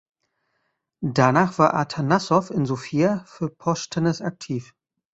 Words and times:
Danach 1.03 1.59
war 1.59 1.75
Atanassow 1.75 2.49
in 2.49 2.65
Sofia 2.65 3.23
für 3.27 3.49
Poshtenez 3.51 4.19
aktiv. 4.21 4.73